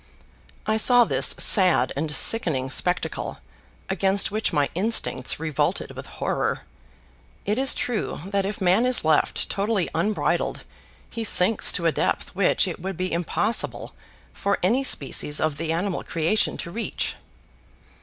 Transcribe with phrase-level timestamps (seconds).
[0.65, 3.37] I saw this sad and sickening spectacle
[3.87, 6.61] against which my instincts revolted with horror.
[7.45, 10.63] It is true that if man is left totally unbridled,
[11.07, 13.93] he sinks to a depth which it would be impossible
[14.33, 17.15] for any species of the animal creation to reach.